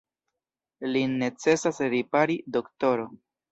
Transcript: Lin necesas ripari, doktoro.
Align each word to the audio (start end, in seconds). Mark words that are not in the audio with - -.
Lin 0.95 1.13
necesas 1.25 1.83
ripari, 1.95 2.41
doktoro. 2.59 3.09